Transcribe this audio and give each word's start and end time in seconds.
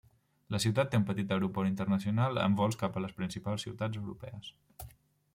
La 0.53 0.59
ciutat 0.61 0.87
té 0.93 0.99
un 0.99 1.03
petit 1.09 1.33
aeroport 1.35 1.69
internacional 1.71 2.39
amb 2.45 2.61
vols 2.61 2.79
cap 2.85 2.97
a 2.97 3.03
les 3.05 3.13
principals 3.19 3.67
ciutats 3.67 4.01
europees. 4.05 4.49